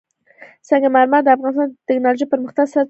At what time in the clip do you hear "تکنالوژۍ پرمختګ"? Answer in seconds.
1.89-2.63